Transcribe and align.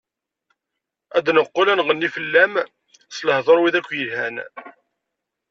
Ad 1.17 1.27
neqqel 1.35 1.67
ad 1.69 1.77
nɣenni 1.77 2.09
fell-am, 2.15 2.53
s 3.15 3.17
lehduṛ 3.27 3.57
wid-ak 3.61 3.87
yelhan. 3.97 4.35